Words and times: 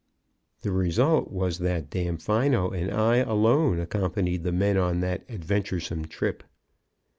The 0.63 0.71
result 0.71 1.29
was 1.29 1.59
that 1.59 1.91
Damfino 1.91 2.71
and 2.71 2.89
I 2.89 3.17
alone 3.17 3.79
accompanied 3.79 4.41
the 4.43 4.51
men 4.51 4.75
on 4.75 5.01
that 5.01 5.23
adventuresome 5.29 6.05
trip. 6.05 6.41